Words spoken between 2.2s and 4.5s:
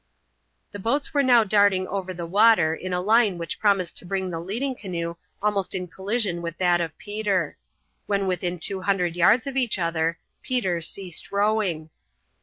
water in a line which promised to bring the